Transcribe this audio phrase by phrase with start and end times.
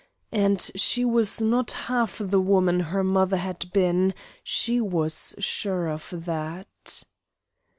[0.31, 6.07] And she was not half the woman her mother had been, she was sure of
[6.25, 7.03] that.